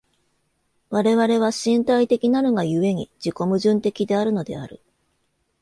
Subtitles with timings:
[0.89, 4.81] 我々は身体的なるが故に、自己矛盾的であるのである。